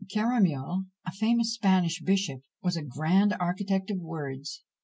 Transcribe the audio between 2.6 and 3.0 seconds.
was a